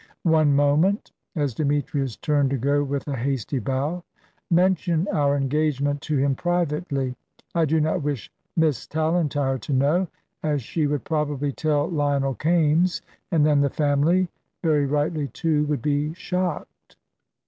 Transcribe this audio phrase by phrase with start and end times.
[0.23, 4.03] One moment," as Demetrius turned to go with a hasty bow.
[4.49, 7.15] "Mention our engagement to him privately.
[7.53, 10.07] I do not wish Miss Tallentire to know,
[10.41, 14.27] as she would probably tell Lionel Kaimes, and then the family
[14.63, 16.97] very rightly too would be shocked."